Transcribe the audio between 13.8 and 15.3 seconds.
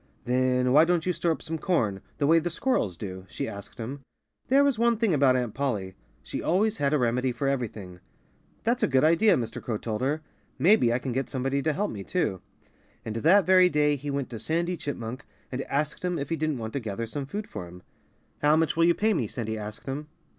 he went to Sandy Chipmunk